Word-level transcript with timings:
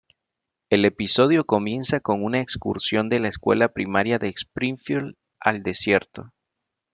El 0.71 0.85
episodio 0.85 1.45
comienza 1.45 1.99
con 1.99 2.23
una 2.23 2.41
excursión 2.41 3.07
de 3.07 3.19
la 3.19 3.27
Escuela 3.27 3.67
Primaria 3.67 4.17
de 4.17 4.29
Springfield 4.29 5.13
al 5.39 5.61
desierto. 5.61 6.31